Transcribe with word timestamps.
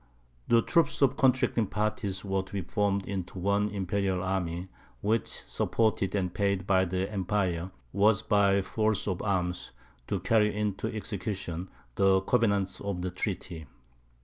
The 0.47 0.63
troops 0.63 1.03
of 1.03 1.11
the 1.11 1.15
contracting 1.17 1.67
parties 1.67 2.25
were 2.25 2.41
to 2.41 2.53
be 2.53 2.61
formed 2.63 3.05
into 3.05 3.37
one 3.37 3.69
imperial 3.69 4.23
army, 4.23 4.67
which, 5.01 5.27
supported 5.27 6.15
and 6.15 6.33
paid 6.33 6.65
by 6.65 6.85
the 6.85 7.11
Empire, 7.11 7.69
was, 7.93 8.23
by 8.23 8.63
force 8.63 9.07
of 9.07 9.21
arms, 9.21 9.73
to 10.07 10.19
carry 10.19 10.55
into 10.55 10.87
execution 10.87 11.69
the 11.97 12.19
covenants 12.21 12.81
of 12.81 13.03
the 13.03 13.11
treaty. 13.11 13.67